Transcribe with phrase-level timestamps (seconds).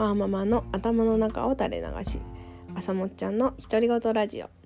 [0.00, 2.20] ワーママの頭の中を垂れ流し
[2.74, 4.59] 朝もっちゃんの独り言ラジオ。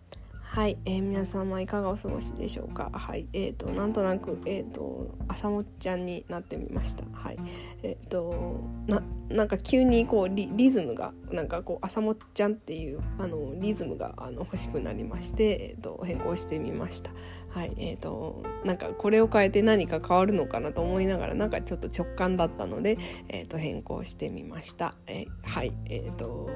[0.54, 2.88] はい、えー、皆様いかがお過ごしでしょうか？
[2.92, 7.02] はいえーとなんとなくえっ、ー、と朝もっちゃんになってみました。
[7.12, 7.38] はい
[7.82, 17.10] えっ、ー、とななんか急にこうリリズムがなんかこう朝もっちゃんっていうあのリズムがあの欲しくなりましてえっ、ー、と変更してみました。
[17.48, 22.96] はいえっ、となんかこれを変えて何か変わるのかなと思いながらなんかちょっと直感だったので
[23.28, 24.94] えっ、と変更してみました。
[25.08, 26.48] えはいえっ、と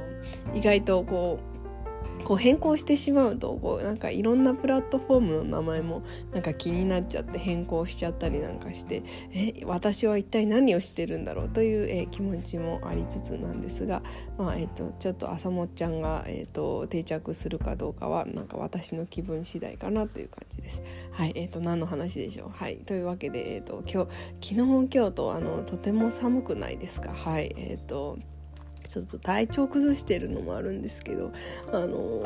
[0.54, 1.57] 意外とこう
[2.24, 14.02] こう変更してしまうとこうなんかいろんなプラットフォームの名前もなんか気になっちゃって変更しちゃったりなんかしてえ私は一体何をしてるんだろうという、え、気持ちもありつつなんですが、
[14.36, 20.82] まあえーと、ちょっと朝もっちゃんが、えーと、定着するかどうかはなんか私の気分次第かなという感じです。
[21.12, 24.06] はいえーと、何の話でしょう、はい、というわけで、えー、と今
[24.40, 27.12] 日昨日今日とあのとても寒くないですか？
[27.12, 28.18] はいえっ、ー、と
[28.88, 31.30] ちょっと体調崩してるのもあるんですけど
[31.72, 32.24] あの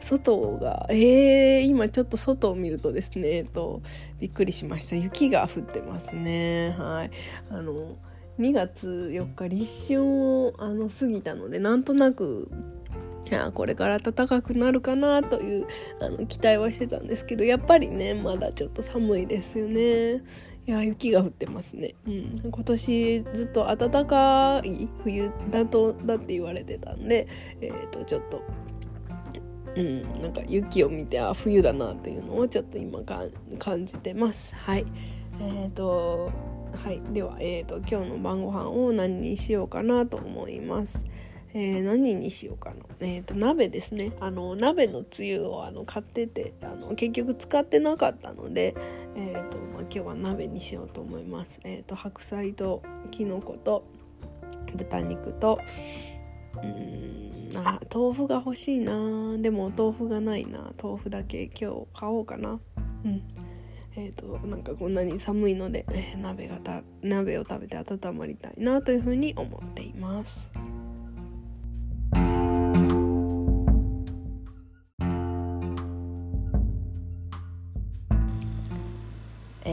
[0.00, 3.82] 外がえー、今ちょっと外を見るとですねと
[4.20, 4.96] びっくりしました。
[4.96, 6.74] 雪が降ってますね。
[6.78, 7.10] はい。
[7.50, 7.96] あの
[8.38, 12.50] 2月4日立春をあの過ぎたのでなんとなく
[13.54, 15.66] これから暖かくなるかなという
[16.00, 20.22] あの期待はしてたんですけどやっぱりねまだちょっと寒いですよね。
[20.66, 27.26] いや雪が降ってますね、うん、今年ずっと暖かい冬だとだって言われてたんで、
[27.60, 28.42] えー、とちょっと
[29.74, 33.22] うん、なんか雪を見てあ冬だなというのをちょっと今か
[33.58, 34.54] 感じてます。
[34.54, 34.84] はい。
[35.40, 36.30] えっ、ー、と
[36.84, 37.00] はい。
[37.12, 41.06] では、えーと、今日の晩ご飯を何にしようかなと思います。
[41.54, 44.12] えー、何にしようかな、えーと、鍋ですね。
[44.20, 48.74] あの鍋のつゆをあの買っててあの結局使ってなかったので、
[49.16, 53.84] えーと、今日は鍋にしようと思います、えーと、白菜ときのこと
[54.74, 55.58] 豚肉と
[56.62, 57.12] うん
[57.54, 59.36] あ豆腐が欲しいな。
[59.38, 60.72] でも豆腐がないな。
[60.82, 62.60] 豆腐だけ今日買おうかな。
[63.04, 63.22] うん。
[63.94, 70.50] えーと、なんかこんなに寒いので、えー、鍋がた鍋を食べて温まりたいなというふうに思っています。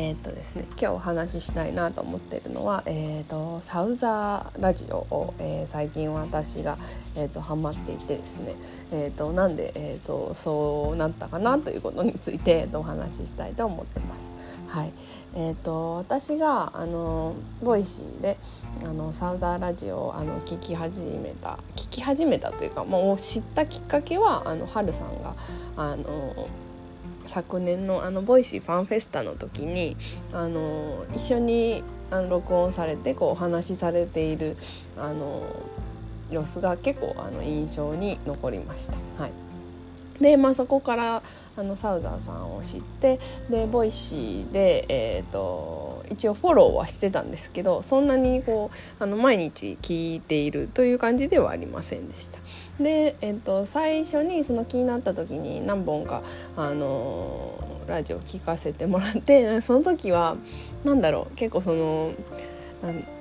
[0.10, 6.80] えーとですね、今日お話ししたいなと思っているのは、えーと、サウザーラジオを、えー、最近私が、
[7.16, 8.56] えーと、ハマっていてですね、
[8.92, 14.34] えー、となんで、えー、とそうなったかなということについて、えー、とお話ししたいと思ってます。
[14.68, 14.92] はい
[15.36, 18.40] えー、と私があのボイシーで
[18.84, 25.36] あのサウザーラジオをあの聞き始めた聞き始めたというかもう知ったきっかけはあの春さんが
[25.78, 26.50] あの
[27.30, 29.96] 昨年のあのボイシーファンフェスタの時に
[30.34, 34.58] あの一緒にあの録音されてこうお話しされている
[34.98, 35.44] あの
[36.32, 38.98] 様子が結構あの印象に残りました。
[39.18, 39.32] はい
[40.20, 41.24] でまあ、そこから
[41.56, 43.20] あのサウザーさんを知って
[43.50, 52.40] でボイシーで、えーと、一応フォローはしてたんですけどそんなにこうあの毎日聞いているという感じではありませんでした。
[52.80, 56.24] で、えっと、最初にその気になった時に何本か、
[56.56, 57.54] あの、
[57.88, 60.38] ラジオ聞かせてもらってその時は
[60.86, 62.14] 何だろう結構その。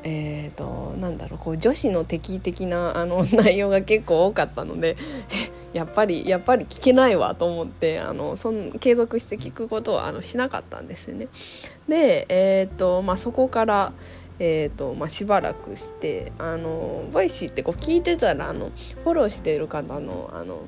[0.04, 4.96] えーと、なんだろうこう女子の敵的なあの 内容が結構多かったので
[5.74, 11.28] やっぱりやっぱり聞けないわと思ってあのそん継続して聞くことはあのしなかったんですよね。
[11.88, 13.92] で、えーとまあ、そこから、
[14.38, 18.70] えーとまあ、しばらくしてあのボイシーってこう聞いてたらあの
[19.02, 20.62] フォローしている方のあのな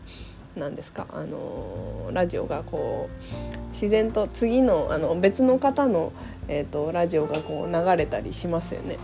[0.69, 1.07] んですか？
[1.13, 6.13] あのラジオがこう自然と次のあの別の方の、
[6.49, 8.99] えーと、ラジオがこう流れたりしますよね。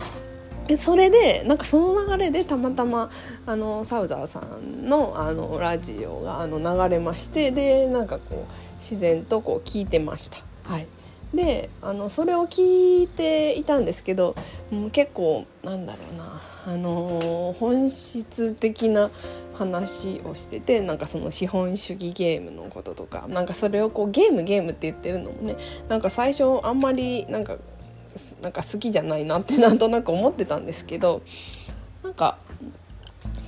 [0.67, 3.09] でそれでなんかその流れでたまたま
[3.45, 10.39] あのサウザーさんのあのラジオがあの流れましてでなんかこう自然とこう聞いてました。
[10.65, 10.87] はい、
[11.33, 14.35] であのそれを聞いていたんですけど
[14.69, 19.09] もう結構なんだろうなあの本質的な
[19.57, 25.55] 話をしててなんかその資本主義ゲームのこととかなんかそれをこうゲームゲームって言ってるのもね
[25.89, 27.57] なんか最初あんまりなんか
[28.41, 31.23] なんか好きじゃないなってなんとなく思ってたんですけど
[32.03, 32.37] なんか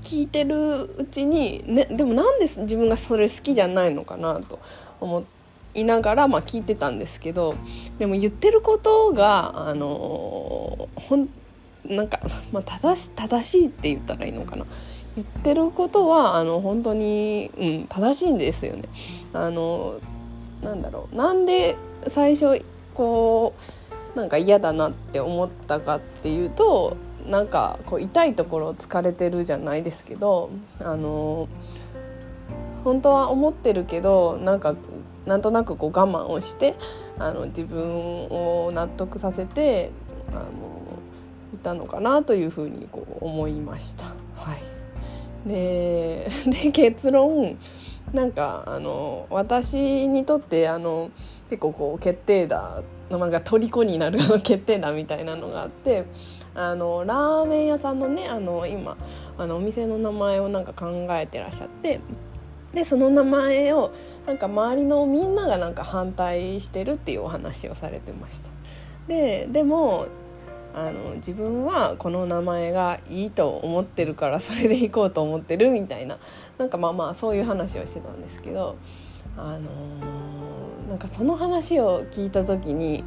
[0.04, 4.60] 聞いてるうちに、ね、でもなんで自分がそれ好きじゃないのかなと
[5.00, 5.24] 思
[5.76, 7.54] いながら、まあ、聞いてたんですけど
[8.00, 11.30] でも言ってることがあのほん
[11.86, 12.20] なんか、
[12.52, 14.66] まあ、正し正しいって言ったらいいのかな。
[15.16, 18.84] 言ってることはあの本当に、うん、正しいんですよね。
[19.34, 20.00] あの
[20.62, 21.76] なんだろうなんで
[22.08, 22.64] 最初
[22.94, 23.54] こ
[24.16, 26.98] うなんか嫌だなって思ったかっていうと
[27.28, 31.48] なんかこう痛いところを疲れてるじゃないですけどあの
[32.84, 34.76] 本当は思ってるけどなんか
[35.26, 36.76] なんとなくこう我慢をして
[37.20, 39.92] あの自分を納得させて
[40.32, 40.44] あの
[41.54, 44.06] いたのかなというふうにこう思いました。
[44.36, 44.62] はい、
[45.46, 47.58] でで結論
[48.14, 51.12] なんかあの私にとってあの
[51.50, 56.06] 結構こう決定打なんか虜になる 決定打みたいなのがあって
[56.56, 58.98] あのラーメン屋さんのねあの今
[59.38, 62.00] あのお店の名前をなんか考えてらっしゃって
[62.74, 63.92] でその名前を
[64.28, 68.50] なんか周りのみんながなんか反対してるっていうお話をされてました。
[69.08, 70.06] ででも
[70.80, 76.20] あの自分はこの名前がいいと思ってるからそれで行こうと思ってるみたいな
[76.58, 78.78] なんかまあまあそういう話をしてたんですけど、
[79.36, 83.04] あのー、なんかその話を聞いた時に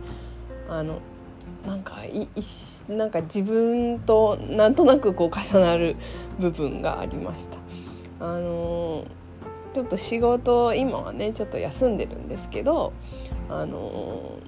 [0.68, 1.00] あの
[1.66, 2.28] なんかい
[2.88, 5.96] なんか自分となんとなくこう重なる
[6.38, 7.58] 部分がありました。
[8.20, 9.04] あのー、
[9.72, 12.92] ちょっと仕事今はねちょっと休んでるんですけど
[13.48, 14.38] あの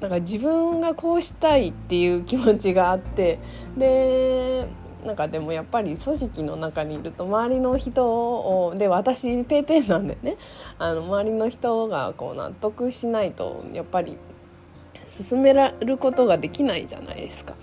[0.00, 3.38] なんか自分がこうしたいっていう気持ちがあって
[3.76, 4.66] で
[5.04, 10.36] なんかでもやっぱり組織の中にいると周りの人をで私ペイペイなんでね
[10.78, 14.16] あの周りの人がこう納得しないとやっぱり
[15.10, 17.54] 進められることができないじゃないですか。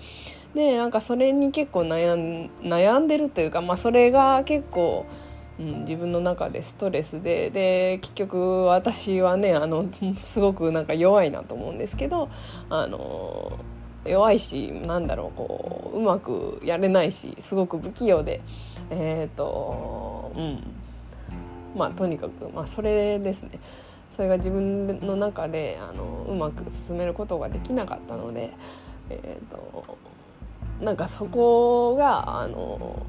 [0.54, 5.04] でなんかそれに結構悩ん悩んでるというか、まあ、それが結構
[5.58, 7.50] うん、自分の中でストレスで。
[7.50, 9.86] で結局私はねあの
[10.22, 12.28] すごくなんか弱いなと思うんですけど
[12.68, 13.58] あの
[14.04, 18.40] 弱いしなんだろうこううまくやれないしすごく不器用で。
[18.90, 20.62] えっ、ー、とうん。
[21.76, 23.50] まあとにかく、まあ、それですね。
[24.16, 28.50] それが自分の中であのうまく進めることができなかったので
[29.10, 29.98] えっ、ー、と
[30.80, 33.04] なんかそこがあの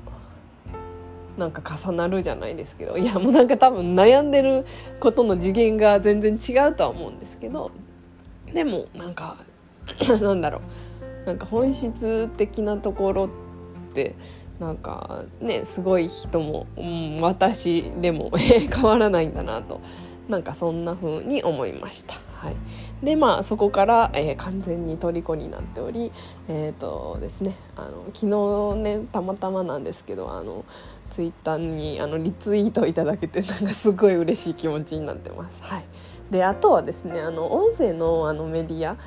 [1.37, 4.65] なんか重なるじゃないですけどいやもうなんか多分悩んでる
[4.99, 7.71] ことの次元が全然違うとは思うんですけど
[8.53, 9.37] でもなんか
[10.21, 10.61] なんだろう。
[11.27, 13.29] なんか本質的なところっ
[13.93, 14.15] て
[14.59, 19.81] なんかねすごい人も、うん、私でも変わらないんだなと。
[20.29, 22.15] なんかそんな風に思いました。
[22.37, 22.55] はい、
[23.03, 26.11] でまあそこから、えー、完全に虜になっており
[26.47, 30.63] えっ、ー、とですねあの昨日ねたまたまなんですけどあの
[31.09, 35.61] ツイッターにあのリツイートいただけて なんかすごい嬉しい気持ちになってます。
[35.63, 35.83] はい。
[36.31, 38.97] であとはですねあの音声のあのメディア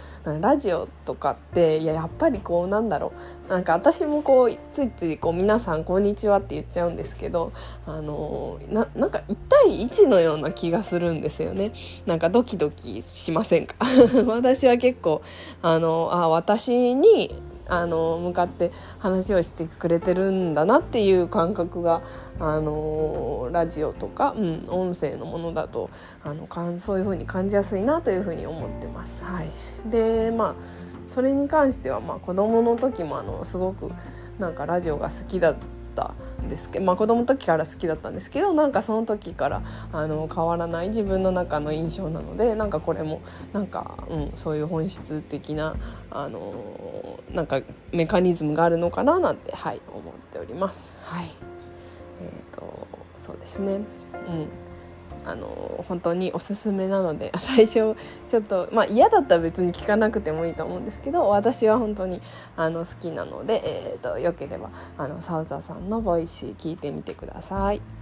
[0.40, 3.12] ラジオとかっていややっぱりこうなんだろ
[3.46, 3.50] う。
[3.50, 7.52] なんか私もこうついついこう「皆さんこんにちは」って言っちゃうんですけど
[7.86, 11.72] あのななんか1対1のような気がするんですよね。
[12.06, 13.74] なんかドキドキしませんか？
[14.26, 15.20] 私は結構
[15.60, 17.34] あのあ私に
[17.66, 22.02] あの向かって話をしてくれてるんだなっていう感覚が
[22.38, 25.90] あのラジオとか、うん、音声のものだと
[26.24, 29.22] あのかんそういうふうに感じやすいなというふうに思ってます。
[29.22, 29.50] はい、
[29.88, 30.54] でまあ
[31.06, 33.90] それに関しては、まあ、子どもの時もあのすごく
[34.38, 35.56] なんかラジオが好きだっ
[35.96, 36.14] た
[36.48, 43.20] ですけど、まあ、子供の時から好きだったんですけどなんかその時からあの変わらない自分の中の印象なのでなんかこれも
[43.52, 45.76] なんか、うん、そういう本質的な
[46.10, 47.60] あのなんか
[47.92, 50.92] メカニズムがあるのかななんて、はい、思っております。
[51.02, 51.30] はい。
[52.22, 52.86] えーと、
[53.18, 53.82] そうですね、うん。
[55.24, 57.96] あの本当におすすめなので 最初
[58.28, 62.20] ちょっとまあ嫌だったら別に聞かなくてもいいと思うんですけど私は本当に
[62.56, 67.99] あの好きなので、えーと、よければあのサウザーさんのボイシー聞いてみてください。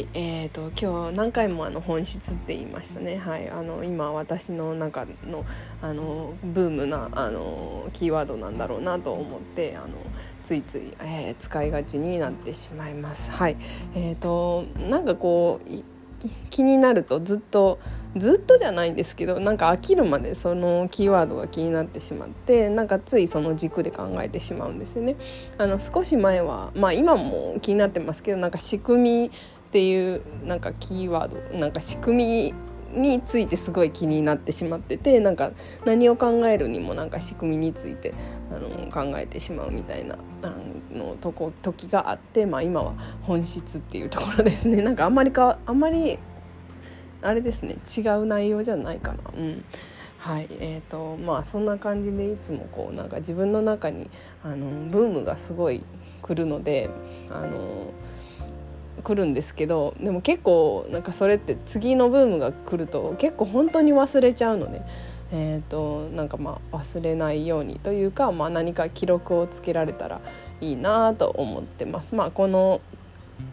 [0.00, 5.44] はい、えーと、今日何回もあの本質って言いましたね、はい、あの今私の中の
[5.82, 9.88] あのブームなあのキーワードなんだろうなと思ってあの
[10.42, 13.30] ついつい、えー、使いがちになってしまいます。
[13.30, 13.58] はい
[13.94, 15.70] えーと、なんかこう
[16.48, 17.78] 気になるとずっと
[18.16, 25.16] ずっとじゃないんですけどなんか飽きるまでそのキーワードが気になってしまってなんかついその軸で考えてしまうんですよね。
[25.58, 29.30] あの少し前はまあ今も気になってますけどなんか仕組み
[29.70, 32.52] っていうなんかキーワードなんか仕組
[32.92, 35.52] みについてすごい気になってしまっててなんか
[35.84, 38.12] 何を考えるにもなんか仕組みについて
[38.50, 40.56] あの考えてしまうみたいなあ
[40.92, 44.82] のとこ時があって、まあ、今は本質っていうところですね。
[44.82, 46.18] なんかあんまりかあんまり
[47.22, 49.18] あれですね違う内容じゃないかな。
[49.38, 49.64] うん。
[50.18, 50.48] はい。
[50.50, 54.10] えーとまあ、そんな感じでいつもこうなんか自分の中に
[54.42, 55.84] あのブームがすごい
[56.22, 56.90] 来るので
[57.30, 57.92] あの
[59.02, 64.82] 来るんですけどでも結構なんかそれって次のブームが来ると結構本当に忘れちゃうので、
[65.32, 70.20] えーと、なんかまあ忘れないようにというか、まあ、何か記録をつけられたら
[70.60, 72.14] いいなと思ってます。
[72.14, 72.80] まあ、この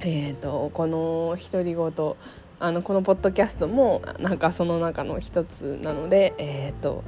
[0.01, 2.15] えーと、この独り言
[2.59, 7.03] あのこのポッドキャストもなんかその中の一つなので、えーと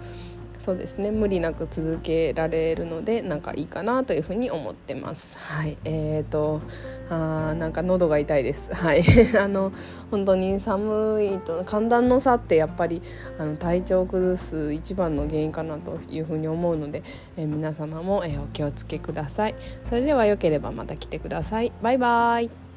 [0.59, 1.09] そうですね。
[1.11, 5.37] 無理なく続けられるのでなんかいいかなというふうに思ってます。
[5.37, 5.77] はい。
[5.85, 6.61] えーと
[7.09, 8.73] あなんか喉が痛いです。
[8.73, 9.01] はい。
[9.37, 9.71] あの
[10.11, 13.01] 本当に寒いと寒暖の差ってやっぱり
[13.37, 17.03] あの体調を崩す一番の原因かなというふうに思うので、
[17.37, 19.55] えー、皆様も、えー、お気をつけください。
[19.85, 21.71] それでは良ければまた来てください。
[21.81, 22.68] バイバイ。